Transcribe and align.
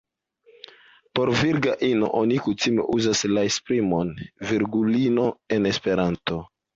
Por 1.17 1.31
virga 1.41 1.73
ino 1.89 2.07
oni 2.21 2.39
kutime 2.45 2.85
uzas 2.95 3.21
la 3.33 3.43
esprimon 3.49 4.09
"virgulino" 4.53 5.27
en 5.59 5.69
Esperanto. 5.73 6.39